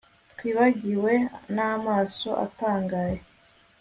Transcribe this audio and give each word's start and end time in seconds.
Twibagiwe 0.31 1.13
namaso 1.55 2.29
atangaye 2.45 3.19